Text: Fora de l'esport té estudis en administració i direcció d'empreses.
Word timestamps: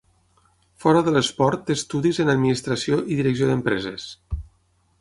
Fora 0.85 1.01
de 1.07 1.11
l'esport 1.17 1.61
té 1.67 1.75
estudis 1.79 2.21
en 2.25 2.33
administració 2.35 2.99
i 3.17 3.19
direcció 3.21 3.51
d'empreses. 3.51 4.09